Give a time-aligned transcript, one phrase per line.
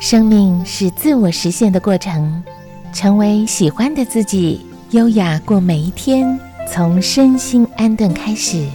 [0.00, 2.42] 生命是自我实现的过程，
[2.90, 6.40] 成为喜欢的自己，优雅过每一天，
[6.72, 8.66] 从身心安顿开始。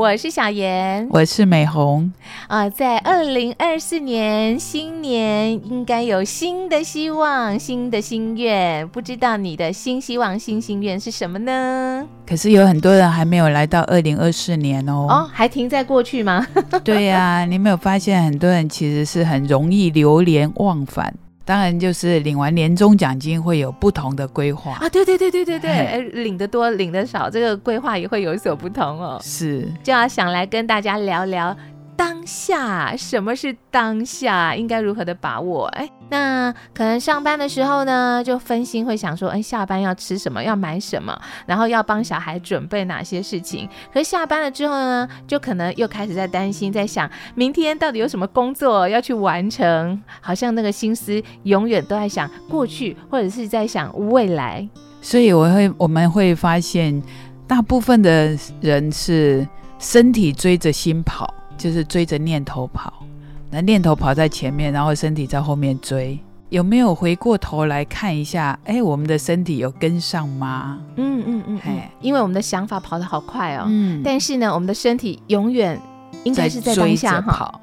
[0.00, 2.10] 我是小妍，我是美红
[2.48, 12.08] 啊，在二零二四年新年应该有新的希望、新的心愿，不知道你的新希望、新心愿是什么呢？
[12.26, 16.46] 可是有很多人还没有来到二零二四年哦，哦，还停在过去吗？
[16.82, 21.14] 对呀，你没有发现很多人其实是很容易流连忘返。
[21.50, 24.88] 当然，就是领完年终奖金会有不同的规划啊！
[24.88, 29.18] 对对对对对对， 领的多领的少，这个规划也会有所不同哦。
[29.20, 31.56] 是，就要想来跟大家聊聊。
[32.00, 34.56] 当下什么是当下？
[34.56, 35.66] 应该如何的把握？
[35.66, 43.68] 哎，那可能上班的时候呢，就分心会想说，哎，下班要吃什么，要买什么，然后要帮小孩准备哪些事情。
[43.92, 54.66] 可是下班了之后呢，就可能又开始在担心，在想明天到底有什么工作要去完成，好像那个心思永远都在想过去，或者是在想未来。
[55.02, 57.02] 所以我会，我们会发现，
[57.46, 59.46] 大部分的人是
[59.78, 61.34] 身体追着心跑。
[61.60, 63.04] 就是追着念头跑，
[63.50, 66.18] 那念头跑在前面，然后身体在后面追。
[66.48, 68.58] 有没有回过头来看一下？
[68.64, 70.78] 哎，我们的身体有跟上吗？
[70.96, 73.66] 嗯嗯嗯，哎，因为我们的想法跑得好快哦。
[73.68, 74.00] 嗯。
[74.02, 75.78] 但是呢，我们的身体永远
[76.24, 77.60] 应该是在当下跑。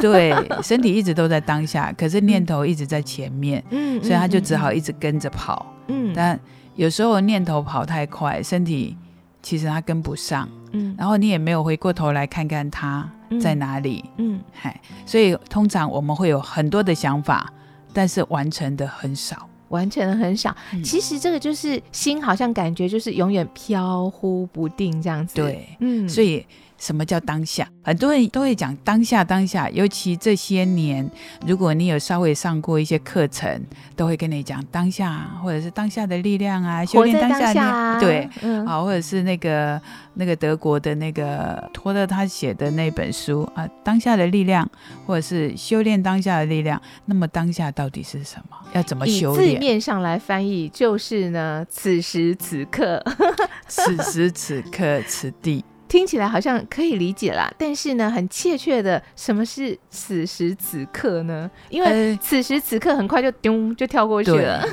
[0.00, 3.62] 对，身体一直都在当下，可是念头一直在前面。
[3.70, 4.00] 嗯。
[4.00, 5.66] 所以他就只好一直跟着跑。
[5.88, 6.12] 嗯。
[6.14, 6.38] 但
[6.76, 8.96] 有时候念头跑太快，身体
[9.42, 10.48] 其实他跟不上。
[10.70, 10.94] 嗯。
[10.96, 13.10] 然后你也没有回过头来看看他。
[13.38, 14.04] 在哪里？
[14.16, 17.52] 嗯，嗨，所以通常我们会有很多的想法，
[17.92, 20.56] 但是完成的很少，完成的很少。
[20.82, 25.34] 其实这个就是心，好像感觉就是永远飘忽不定这样子。
[25.36, 26.44] 对，嗯，所以。
[26.80, 27.68] 什么叫当下？
[27.84, 29.68] 很多人都会讲当下，当下。
[29.70, 31.08] 尤其这些年，
[31.46, 33.62] 如果你有稍微上过一些课程，
[33.94, 38.00] 都会跟你讲当下，或者是当下的力量啊，修炼当下。
[38.00, 38.28] 对，
[38.66, 39.80] 啊，或者是那个
[40.14, 44.68] 那个德国的那个托勒他写的那本书啊，当下的力量，
[45.06, 46.80] 或者是修炼当下的力量。
[47.04, 48.56] 那么当下到底是什么？
[48.72, 49.54] 要怎么修炼？
[49.54, 53.04] 字面上来翻译就是呢，此时此刻，
[53.68, 55.62] 此时此刻，此地。
[55.90, 61.50] 听起来好像可以理解啦，但是呢，很切确的，什么是此时此刻呢？
[61.68, 64.64] 因为此时此刻很快就丢就跳过去了。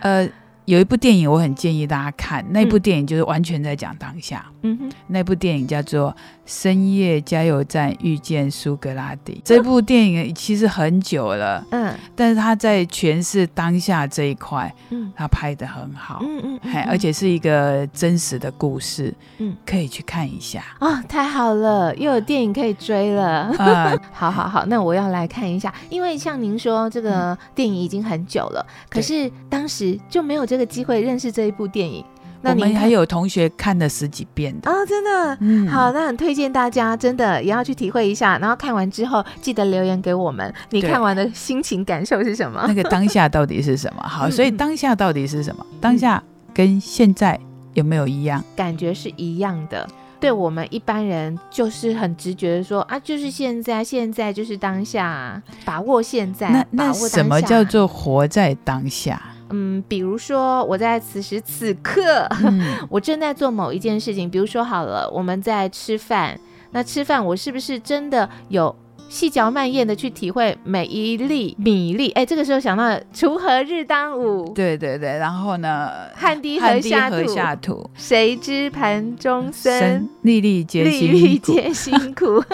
[0.00, 0.28] 呃。
[0.68, 2.44] 有一部电影，我很建议大家看。
[2.52, 4.44] 那部电影就是完全在讲当下。
[4.60, 6.10] 嗯哼，那部电影叫做
[6.44, 9.32] 《深夜加油站遇见苏格拉底》。
[9.42, 20.62] 这部电影其实很久了，嗯，但是他在诠释当下这一块，嗯，他拍的很好，嗯嗯，还而且是一个真实的故事，嗯，可以去看一下。
[20.80, 23.50] 啊，太好了，又有电影可以追了。
[23.56, 30.57] 啊，好好好，那我要来看一下，因为像您说这个电影已经很久了，可是当时就没有这。
[30.58, 32.04] 个机会认识这一部电影，
[32.42, 38.38] 那你还有同学看了十几遍的啊，真的，嗯，好，那很推荐大家，真的也要去体会一下。
[38.38, 42.64] 然后看完之后，记得留言给我们，你看完的心情感受是什么？
[42.68, 44.02] 那个当下到底是什么？
[44.06, 45.64] 好，所以当下到底是什么？
[45.80, 47.38] 当下跟现在
[47.74, 48.44] 有没有一样？
[48.54, 49.88] 感觉是一样的。
[50.20, 56.50] 对我们一般人就是很直觉的说啊，就是现在，现在就是当下，把握现在。
[56.50, 59.22] 那那什么叫做活在当下？
[59.50, 62.28] 嗯，比如说我在此时此刻，
[62.90, 64.28] 我正在做某一件事情。
[64.28, 66.38] 比如说好了，我们在吃饭，
[66.72, 68.74] 那吃饭我是不是真的有
[69.08, 72.10] 细嚼慢咽的去体会每一粒米粒？
[72.10, 82.26] 哎，这个时候想到锄禾日当午，对对对，然后呢，汗滴禾下土，谁知盘中餐，粒粒皆辛苦。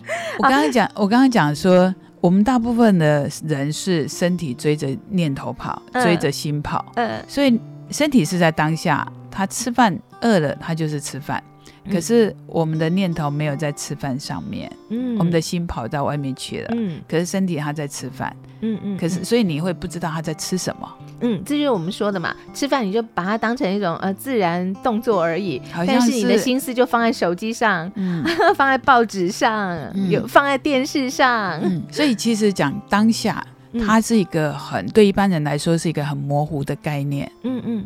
[0.38, 1.94] 我刚刚讲，我刚刚讲说。
[2.24, 11.44] 我们大部分的人是身体追着念头跑，追着心跑，嗯，所以身体是在当下，他吃饭饿了，他就是吃饭。
[11.92, 20.90] 可是我们的念头没有在吃饭上面，嗯，我们的心跑到外面去了，嗯，可是身体他在吃饭，嗯嗯，可是所以你会不知道他在吃什么，
[21.24, 28.22] 嗯，这就是我们说的嘛，吃饭你就把它当成一种呃自然动作而已，但是你的心思就放在手机上，嗯，
[28.54, 29.76] 放在报纸上，
[30.10, 33.44] 有放在电视上，嗯，所以其实讲当下，
[33.86, 37.84] 它是一个很对一般人来说是一个很模糊的概念，嗯嗯。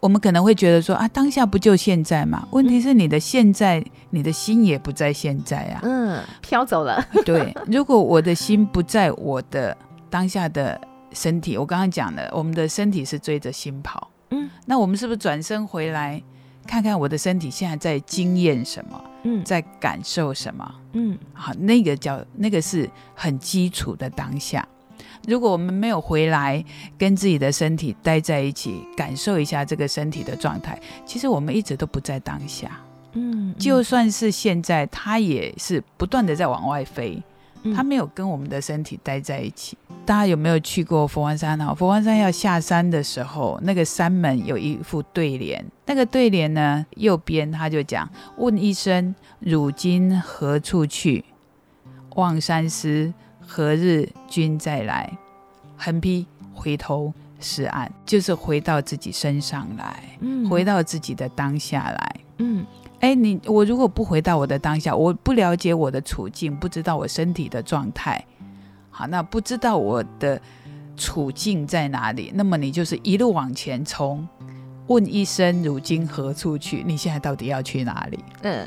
[0.00, 2.46] 我们可能会觉得说啊，当下不就现在嘛？
[2.52, 5.80] 问题是你的现在，你的心也不在现在啊。
[5.82, 7.04] 嗯，飘走了。
[7.24, 9.76] 对，如果我的心不在我的
[10.08, 10.80] 当下的
[11.12, 14.10] 身体，我刚刚讲了，我们的身体是追着心跑。
[14.30, 16.22] 嗯，那我们是不是转身回来
[16.66, 24.66] 看看我的身体现在在经验什么，嗯，在感受什么，嗯，好，那个叫那个是很基础的当下。
[25.26, 26.64] 如果我们没有回来
[26.96, 32.70] 跟自己的身体待在一起，感受一下这个身体的状态，其实我们一直都不在当下。
[33.14, 37.20] 嗯，就算是现在，它也是不断的在往外飞，
[37.74, 39.76] 它没有跟我们的身体待在一起。
[40.04, 41.74] 大家有没有去过佛光山呢？
[41.74, 48.08] 佛光山要下山的时候，那个山门有一副对联，那个对联呢，右边他就讲
[48.38, 51.24] ：“问一声，汝今何处去？
[52.14, 53.12] 望山思。”
[53.50, 55.10] 何日君再来？
[55.78, 62.66] 横批回头是岸，就是回到自己身上来，嗯，回到自己的当下来，嗯，
[63.00, 68.24] 哎，你我如果不回到我的当下，我不了解我的处境，不知道我身体的状态，
[68.90, 70.40] 好，那不知道我的
[70.96, 74.26] 处境在哪里，那么你就是一路往前冲。
[74.88, 76.82] 问一声，如今何处去？
[76.86, 78.18] 你现在到底要去哪里？
[78.40, 78.66] 嗯，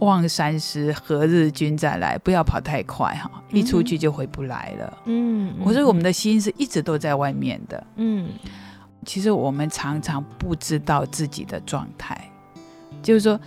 [0.00, 2.18] 望山师，何日君再来？
[2.18, 4.98] 不要跑太快哈，一出去就回不来了。
[5.04, 7.86] 嗯，我说我们的心是一直都在外面的。
[7.94, 8.30] 嗯，
[9.06, 12.28] 其实我们常常不知道自己的状态，
[13.00, 13.40] 就是说，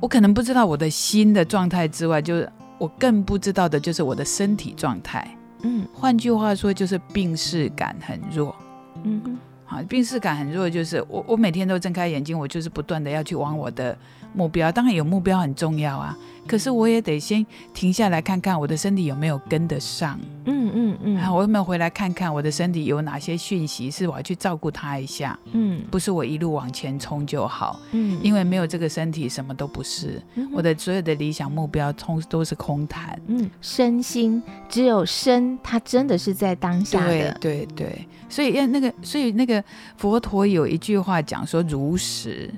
[0.00, 5.26] 我可能不知道我的心的状态之外，就是我更不知道的就是我的身体状态。
[5.62, 8.54] 嗯，换句话说，就是病视感很弱。
[9.02, 9.38] 嗯哼。
[9.66, 13.96] 好，病视感很弱，就是我我每天都睁开眼睛，我就是不断的要去往我的
[14.34, 14.70] 目标。
[14.70, 16.16] 当然有目标很重要啊，
[16.46, 20.18] 可是我也得先停下来看看我的身体有没有跟得上。
[20.46, 25.38] 嗯嗯嗯，我有没有回来看看我的身体有哪些讯息是我要去照顾它一下？
[25.52, 27.80] 嗯，不是我一路往前冲就好。
[27.92, 30.20] 嗯，因为没有这个身体，什么都不是。
[30.52, 33.18] 我的所有的理想目标通都是空谈。
[33.28, 37.32] 嗯，身心只有身，它真的是在当下的。
[37.40, 38.08] 对对对。
[38.28, 39.62] 所以要那个，所以那个
[39.96, 42.52] 佛陀有一句话讲说：“如实，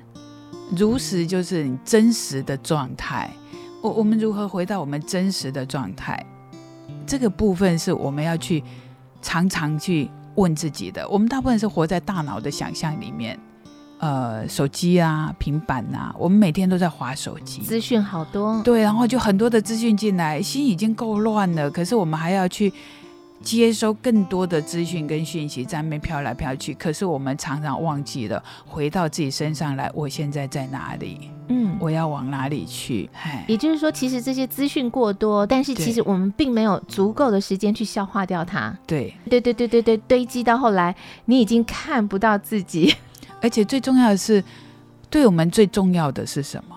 [0.75, 3.29] 如实就是你真实的状态。
[3.81, 6.25] 我我们如何回到我们真实的状态？
[7.05, 8.63] 这个部分是我们要去
[9.21, 11.07] 常常去问自己的。
[11.07, 13.39] 我们大部分是活在大脑的想象里面，
[13.99, 22.73] 呃，手机啊、平板啊，我们每天都在划手机，资讯好多，对，然后就很多的资讯进来，心已经够乱了，可是我们还要去。
[23.43, 26.73] 接收更多的资讯跟讯息，在那边飘来飘去。
[26.73, 29.89] 可是我们常常忘记了回到自己身上来。
[29.93, 31.29] 我现在在哪里？
[31.49, 33.09] 嗯，我要往哪里去？
[33.47, 38.77] 也就是说，其实这些资讯过多，但是其实我们并没有足够的时间去消化掉它。
[38.85, 40.93] 对，对，对，对，对，对，堆积到后来，
[41.25, 42.93] 你已经看不到自己。
[43.41, 44.43] 而且最重要的是，
[45.09, 46.75] 对我们最重要的是什么？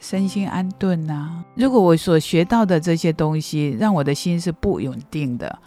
[0.00, 1.44] 身心安顿啊！
[1.54, 5.58] 如果我所学到的这些东西让我的心是不稳定的。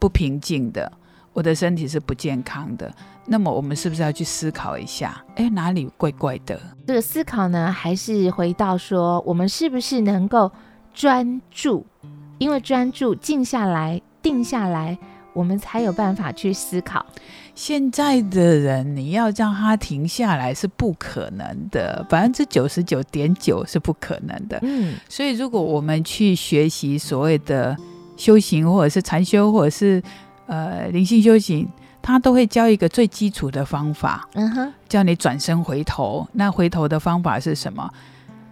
[0.00, 0.90] 不平静的，
[1.32, 2.92] 我的身体是不健康的。
[3.26, 5.22] 那么，我们是不是要去思考一下？
[5.36, 6.58] 哎，哪里怪怪的？
[6.86, 10.50] 这个思考呢，还是回到说，我们是不是能够
[10.92, 11.86] 专注？
[12.38, 14.98] 因为专注、静下来、定下来，
[15.34, 17.04] 我们才有办法去思考。
[17.54, 24.58] 现在的人，你要让他停下来是不可能的，百分之九十九点九是不可能的。
[24.62, 27.76] 嗯，所以如果我们去学习所谓的。
[28.20, 30.02] 修行，或者是禅修，或者是
[30.46, 31.66] 呃灵性修行，
[32.02, 36.28] 他都会教一个最基础的方法，嗯哼，叫你转身回头。
[36.34, 37.90] 那回头的方法是什么？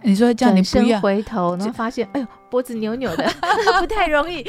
[0.01, 3.31] 你说叫你不要回头，然后发现哎呦脖子扭扭的，
[3.81, 4.41] 不太容易。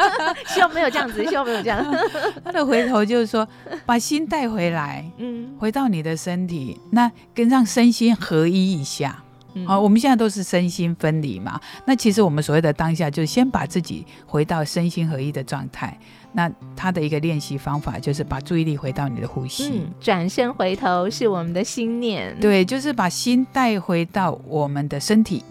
[0.48, 1.82] 希望没有这样子，希望没有这样。
[2.44, 3.48] 他的回头就是说，
[3.86, 9.24] 把心带回来，嗯，回到你的身体，那跟让身心合一一下。
[9.66, 11.60] 好，我们现在都是身心分离嘛。
[11.86, 15.98] 那其实我们所谓的当下，就是先把自己回到身心合一的状态。
[16.32, 19.82] 那他的一个练习方法，就是把注意力回到你的呼吸。
[19.98, 22.36] 转身回头是我们的心念。
[22.38, 25.42] 对，就是把心带回到我们的身体。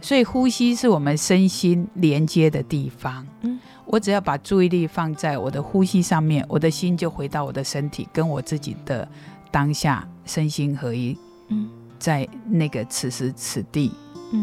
[0.00, 3.26] 所以呼吸是我们身心连接的地方。
[3.40, 9.08] 嗯，我只要把注意力放在我的呼吸上面，我的心就回到我的身体，跟我自己的
[9.50, 11.16] 当下身心合一。
[11.48, 11.68] 嗯。
[11.98, 13.92] 在那个此时此地，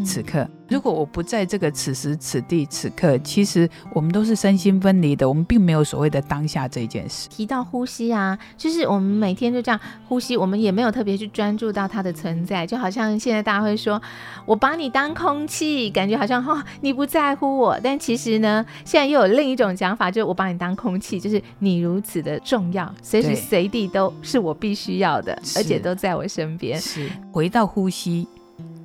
[0.04, 0.48] 此刻。
[0.68, 7.28] 如果我不在这个此时此地此刻，其实我们都是身心分离的，我们并没有所谓的当下这件事。
[7.28, 14.00] 提到呼吸啊，就是我们每天就这样呼吸，我们也没有特别去专注到它的存在，就好像现在大家会说，
[14.46, 26.80] 我把你当空气，感觉好像哦你不在乎我，但其实呢，现在又有另一种讲法，就是我把你当空气，就是你如此的重要，随时随地都是我必须要的，而且都在我身边。
[26.80, 28.26] 是回到呼吸。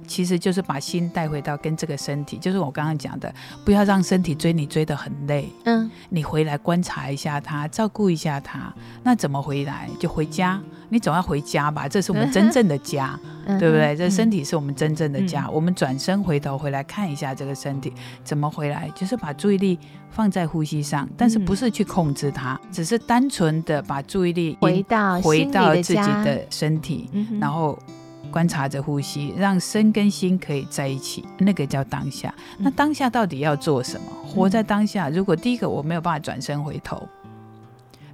[0.08, 3.34] 其实就是把心带回到跟这个身体，就是我刚刚讲的，
[3.66, 5.50] 不要让身体追你追得很累。
[5.66, 8.74] 嗯，你回来观察一下它，照顾一下它。
[9.04, 9.90] 那怎么回来？
[10.00, 10.60] 就回家，
[10.90, 13.20] 你总要回家吧，这是我们真正的家。
[13.60, 13.96] 对不对？
[13.96, 15.50] 这身体是我们真正的家。
[15.50, 19.80] 我们转身回头回来看一下这个身体怎么回来，就是把注意力
[20.12, 27.10] 放在呼吸上，但是不是去控制它，只是单纯的把注意力回到回到自己的身体，
[27.40, 27.80] 然后
[28.38, 32.32] 观察着呼吸，让身跟心可以在一起，那个叫当下。
[32.60, 34.06] 那当下到底要做什么？
[34.28, 35.10] 活在当下。
[35.10, 37.02] 如果第一个我没有办法转身回头。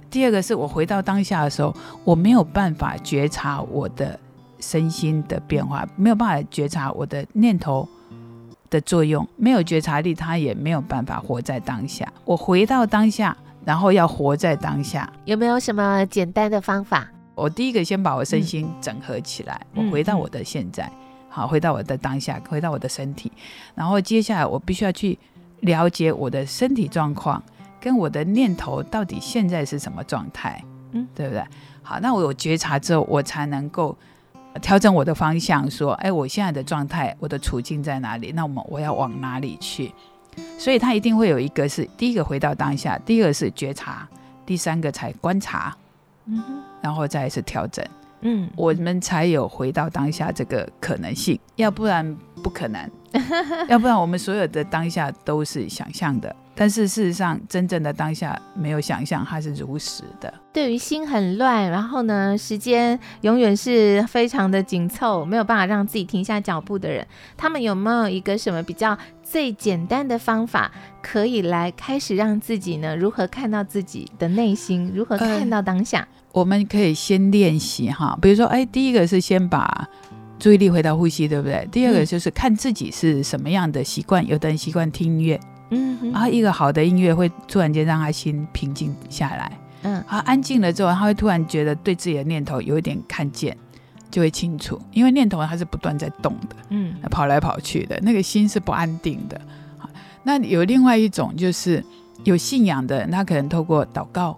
[0.08, 4.18] 第二个是我回到当下的时候，我没有办法觉察我的
[4.60, 7.86] 身心的变化，没有办法觉察我的念头
[8.70, 12.10] 的作用，没有觉察力，他也没有办法活在当下。
[12.24, 17.10] 我回到当下，然后要活在当下，有没有什么简单的方法？
[17.34, 20.90] 我第一个先把我身心整合起来，我回到我的现在，
[21.28, 23.30] 好，回到我的当下，回到我的身体，
[23.74, 25.18] 然后接下来我必须要去
[25.60, 27.42] 了解我的身体状况。
[27.80, 30.64] 跟我的念头到底现在是什么状态？
[30.92, 31.44] 嗯，对不对？
[31.82, 33.94] 好，那我有觉察之后，我才能够
[34.62, 38.32] 调整我的方向，说，哎，我现在的状态，我的处境在哪里？
[38.32, 39.92] 那我们我要往哪里去？
[40.58, 44.08] 所以，他一定会有一个是第一个回到当下，第二个是觉察，
[44.46, 45.76] 第三个才观察，
[46.26, 46.42] 嗯，
[46.82, 47.84] 然后再一次调整，
[48.22, 52.90] 嗯，我们才有回到当下这个可能性，要不然不可能，
[53.68, 56.34] 要不然我们所有的当下都是想象的。
[56.56, 60.32] 但是事实上，真正的当下没有想象，它是如实的。
[60.52, 67.04] 对于心很乱，然后呢，时间永远是非常的紧凑，没有办法让自己停下脚步的人，
[67.36, 70.70] 他们有没有一个什么比较最简单的方法，
[71.02, 72.96] 可以来开始让自己呢？
[72.96, 74.92] 如何看到自己的内心？
[74.94, 76.06] 如何看到当下？
[76.30, 79.88] 我们可以先练习哈，比如说，哎，第一个是先把
[80.38, 81.66] 注意力回到呼吸，对不对？
[81.72, 85.40] 第二个就是看自己是什么样的习惯，有的人习惯听音乐。
[85.70, 93.56] 嗯，然后一个好的音乐会突然间让他心平静下来，嗯，他安静了之后，他会突然觉得对自己的念头有一点看见，
[94.10, 99.40] 就会清楚，因为念头它是不断在动的，嗯，跑来跑去的，那个心是不安定的。
[99.78, 99.88] 好，
[100.22, 101.82] 那有另外一种就是
[102.22, 104.36] 有信仰的人，他可能透过祷告，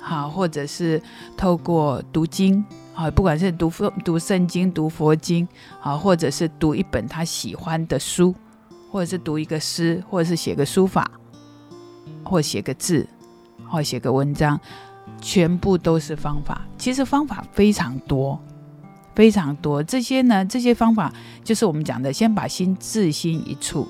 [0.00, 1.02] 好，或者是
[1.36, 5.48] 透过读经，啊，不管是读佛读圣经、读佛经，
[5.80, 8.34] 啊，或者是读一本他喜欢的书。
[8.92, 11.10] 或者是读一个诗，或者是写个书法，
[12.22, 13.08] 或写个字，
[13.66, 14.60] 或写个文章，
[15.18, 16.60] 全部都是方法。
[16.76, 18.38] 其实方法非常多，
[19.14, 19.82] 非常多。
[19.82, 21.10] 这些呢，这些方法
[21.42, 23.88] 就是我们讲的，先把心自心一处，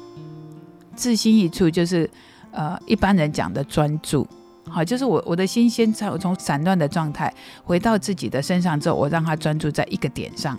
[0.94, 2.08] 自心一处就是
[2.52, 4.24] 呃一般人讲的专注。
[4.68, 10.56] 好，就是我我的心先从从散乱的状态回到自己的身上之后，我让它专注在一个点上。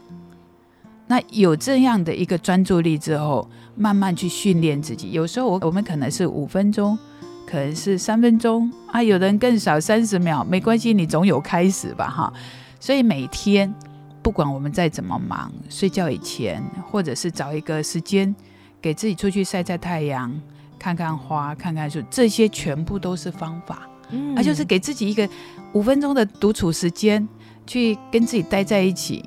[1.07, 5.11] 那有这样的一个专注力之后，慢慢去训练自己。
[5.11, 6.97] 有时候我我们可能是五分钟，
[7.45, 12.33] 可能是三分钟啊，有人更少三十秒，没关系，你总有开始吧，哈。
[12.79, 13.73] 所以每天
[14.21, 18.35] 不管我们再怎么忙，睡觉以前，或者是找一个时间
[18.81, 20.33] 给自己出去晒晒太阳，
[20.77, 23.87] 看看花，看看树，这些全部都是方法。
[24.09, 25.27] 嗯，啊，就是给自己一个
[25.71, 27.27] 五分钟的独处时间，
[27.65, 29.23] 去跟自己待在一起。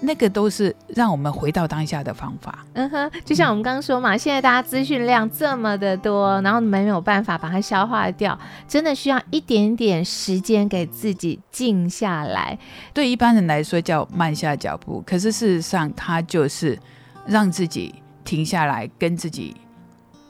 [0.00, 2.64] 那个都是让我们回到当下的方法。
[2.72, 12.58] 嗯哼，就像我们刚刚说嘛，现在大家资讯量这么的多，然后没有办法把它消化掉，真的需要一点点时间给自己静下来。
[12.94, 16.78] 对一般人来说叫慢下脚步，可是事实上，它就是
[17.26, 19.54] 让自己停下来，跟自己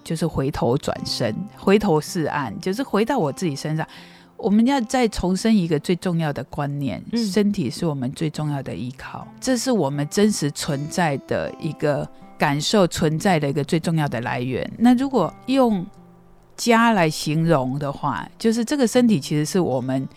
[0.03, 3.87] 就是回头转身，回头是岸，就是回到我自己身上。
[4.42, 14.68] 我们要再重申一个最重要的观念：身体是我们最重要的依靠，这是我们真实存在的一个感受存在的一个最重要的来源。
[14.78, 15.85] 那如果用
[16.56, 20.09] 家来形容的话，就是这个身体其实是我们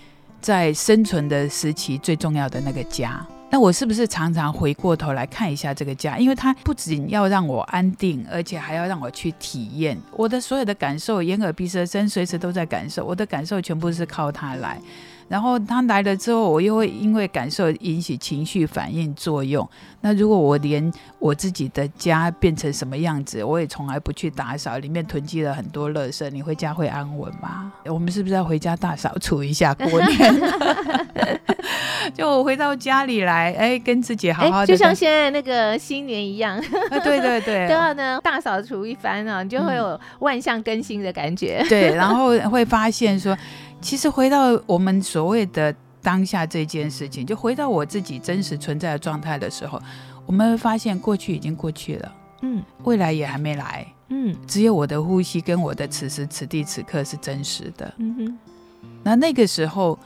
[0.42, 3.26] 在生存的时期最重要的那个家。
[3.54, 6.18] 那我是不是常常回过头来看一下这个家？
[6.18, 14.82] 因为它不仅要让我安定，而且还要让我去体验我的所有的感受，眼耳鼻舌身随时都在感受，我的感受全部是靠它来。
[15.28, 19.68] 然后他来了之后，我又会因为感受引起情绪反应作用。
[20.02, 27.72] 那如果我连我自己的家变成什么样子，我也从来不去打扫，里面囤积了很多垃圾，你回家会安稳吗？
[27.86, 30.42] 我们是不是要回家大扫除一下过年？
[32.14, 36.62] 就我回到家里来，哎，跟自己好好的，就像现在那个新年一样，
[37.02, 41.66] 对对对， 都要呢大扫除一番啊，你就会有万象更新的感觉。
[41.70, 43.36] 对，然后会发现说。
[43.84, 49.80] 其实回到我们所谓的当下这件事情，就回到我自己真实存在的状态的时候，
[50.26, 58.38] 我们会发现过去已经过去了，嗯，未来也还没来，嗯，只有我的呼吸跟我的此时此地此刻是真实的，嗯哼，
[59.04, 60.00] 那那个时候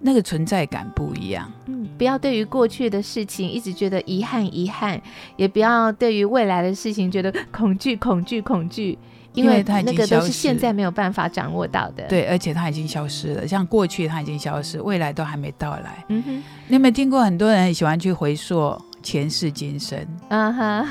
[0.00, 1.50] 那个存在感不一样。
[1.66, 5.00] 嗯，不要对于过去的事情一直觉得遗憾遗憾，
[5.36, 8.96] 也不要对于未来的事情觉得恐惧恐惧恐惧，
[9.34, 12.04] 因为它那个都是现在没有办法掌握到的。
[12.08, 13.46] 对，而且它已经消失了。
[13.46, 16.04] 像过去它已经消失，未来都还没到来。
[16.08, 18.76] 嗯哼，你有没有听过很多人很喜欢去回溯？
[19.02, 20.86] 前世今生，啊哈，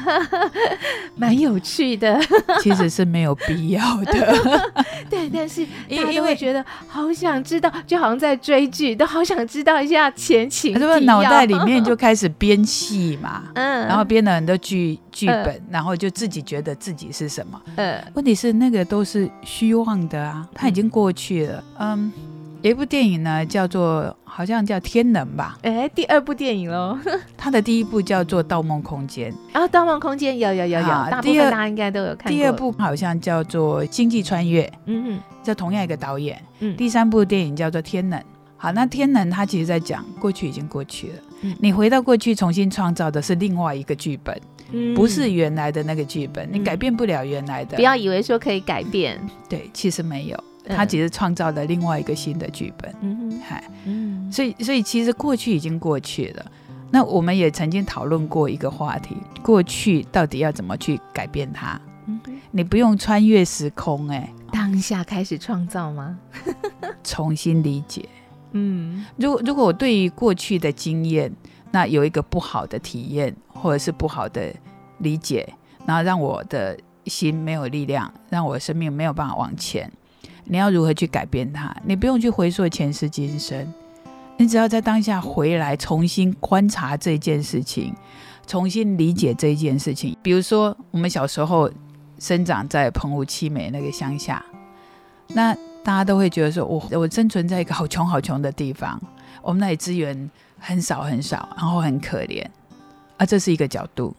[1.16, 2.20] 蛮有趣的，
[2.62, 4.14] 其实是没有必要的。
[5.10, 10.74] 对，但是大家会觉得好想知道，就好像在追剧，都好想知道一下前情。
[10.74, 13.44] 是不是脑袋里面就开始 编戏嘛？
[13.56, 17.62] 嗯，然后编了很多剧剧本，然后就自己觉得自己是什么？
[17.76, 21.64] 嗯，问题是那个都是虚妄的啊，它已经过去了。
[21.80, 22.12] 嗯。
[22.68, 25.58] 有一部电影呢，叫做好像叫《天能》吧？
[25.62, 27.00] 哎，第二部电影喽。
[27.38, 32.30] 它的第一部叫做《盗梦空间》，然后《盗梦空间》有有有有，大部分大家应该都有看。
[32.30, 36.38] 第二部好像叫做《星际穿越》，嗯嗯，这同样一个导演。
[36.60, 38.20] 嗯，第三部电影叫做《天能》。
[38.58, 41.14] 好，那《天能》它其实在讲过去已经过去了，
[41.60, 44.38] 你回到过去重新创造的是另外一个剧本，
[44.94, 47.78] 不是原来的那个剧本，你改变不了原来的。
[47.78, 50.44] 不要以为说可以改变，对，其实没有。
[50.68, 56.46] 他其实创造了另外一个新的剧本，嗯嗨，嗯，所以所以其实过去已经过去了。
[56.90, 61.80] 那我们也曾经讨论过一个话题：过去到底要怎么去改变它？
[62.52, 66.18] 你不用穿越时空，哎，当下开始创造吗？
[67.04, 68.08] 重新理解。
[68.54, 71.30] 嗯，如果如果我对于过去的经验，
[71.72, 74.54] 那有一个不好的体验，或者是不好的
[75.00, 75.48] 理解，
[75.86, 79.92] 然后让我的心没有力量，让我的生命没有办法往前。
[80.50, 81.76] 你要如何去改变它？
[81.84, 83.72] 你不用去回溯前世今生，
[84.38, 87.94] 你只要在当下回来，重新观察这件事情，
[88.48, 90.16] 重新理解这件事情。
[90.22, 91.70] 比如说，我们小时候
[92.18, 94.44] 生长在澎湖七美那个乡下，
[95.28, 99.00] 那大家都会觉得说，我我生存在一个好穷好穷的地方，
[99.42, 102.46] 我们那里资源很少很少，然后很可怜
[103.18, 104.16] 啊，这是一个角度，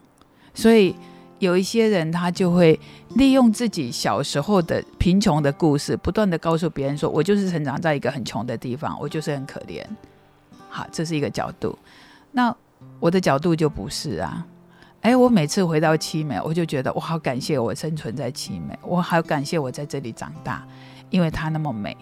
[0.52, 0.94] 所以。
[1.38, 2.78] 有一些人，他就会
[3.15, 9.84] 利用自己小时候的贫穷的故事，不断的告诉别人说：“我就是成长在一个很穷的地方，我就是很可怜。”
[10.69, 11.78] 好，这是一个角度。
[12.32, 12.54] 那
[13.00, 14.47] 我的角度就不是啊。
[15.00, 20.67] 哎，我每次回到七美，我就觉得我好感谢我生存在七美，我好感谢我在这里长大，
[21.08, 21.97] 因为它那么美，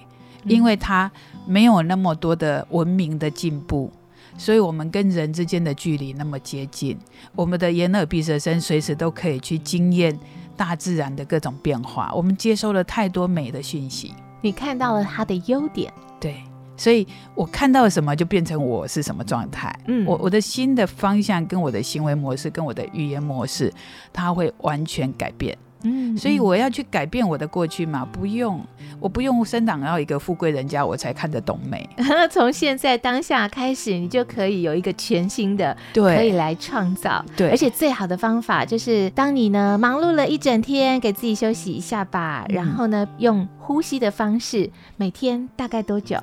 [0.44, 1.10] 因为它
[1.46, 3.92] 没有那么多的文明的进步。
[4.38, 6.98] 所以，我们跟人之间的距离那么接近，
[7.34, 10.18] 我们的眼耳鼻舌身随时都可以去经验
[10.56, 12.12] 大自然的各种变化。
[12.14, 16.42] 我们接收了太多美的讯息，你看到了它的优点，对，
[16.76, 19.74] 所以我看到什么就变成我是什么状态。
[19.86, 23.72] 嗯，我我的新的方向跟我的行为模式跟我的语言模式，
[24.12, 25.56] 它会完全改变。
[25.82, 28.06] 嗯，所以我要去改变我的过去嘛？
[28.10, 28.60] 不用，
[28.98, 31.88] 我不用生长到一个富贵人家，我才看得懂美。
[32.30, 37.24] 从现在当下开始，你就可以有一个全新的，对，可以来创造。
[37.36, 46.16] 对，而且最好的方法就是，当你呢忙碌了一整天，给自己休息一下吧，然后呢用呼吸的方式，每天大概多久？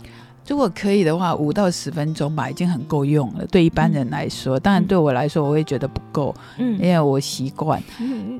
[0.45, 3.45] 如果可以的话，五到十分钟吧，已经很够用了。
[3.47, 7.81] 对一般人来说，当然对我来说，我会觉得不够，嗯，因为我习惯。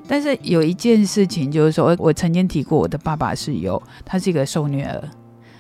[0.06, 5.02] 但是有一件事情就是说，我曾经提过，我的爸爸是有，他是一个受虐儿，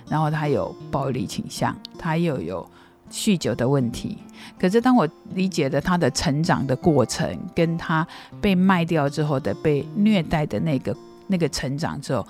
[0.09, 2.69] 然后他有暴力倾向，他又有
[3.09, 4.17] 酗酒的问题。
[4.59, 7.25] 可是当我理解了他的成长的过程，
[7.55, 8.05] 跟他
[8.41, 10.93] 被卖掉之后的被虐待的那个
[11.27, 12.27] 那个成长之后。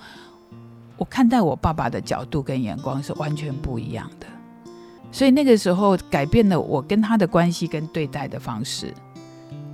[0.96, 4.26] 我看待我爸爸的角度跟眼光是完全不一样的，
[5.10, 8.94] 所以那个时候改变了我跟他的关系跟对待的方式，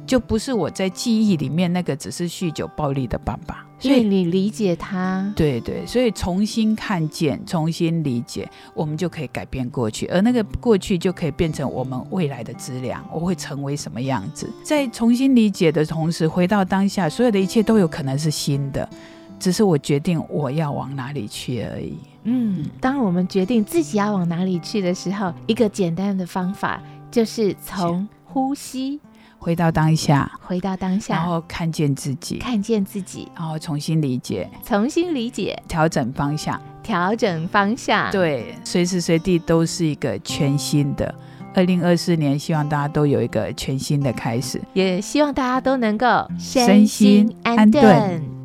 [0.07, 3.67] 就不是我在记忆里面那个只是酗酒暴力的爸爸。
[3.79, 13.03] 所以你理解他，对对，所以重新看见、重新理解，我们就可以改变过去，而那个过去就可以变成我们未来的资粮。
[13.11, 14.47] 我会成为什么样子？
[14.63, 18.87] 在重新理解的同时，回到当下，所有的一切都有可能是新的。
[19.41, 21.99] 只是我决定我要往哪里去而已。
[22.25, 29.01] 嗯，当我们决定自己要往哪里去的时候，一个简单的方法就是从呼吸。
[29.39, 38.11] 回到当下，回到当下，然后看见自己，看见自己，然后重新理解，重新理解，调整方向，调整方向。
[38.11, 41.15] 对，随时随地都是一个全新的。
[41.55, 46.07] 二零二四年，希望大家都有一个全新的开始，也希望大家都能够
[46.39, 48.40] 身心安顿。